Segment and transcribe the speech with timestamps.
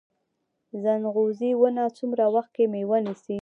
[0.83, 3.29] ځنغوزي ونه څومره وخت کې میوه نیسي؟